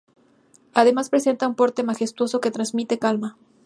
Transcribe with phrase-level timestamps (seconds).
[0.73, 3.37] Además presenta un porte majestuoso que transmite calma.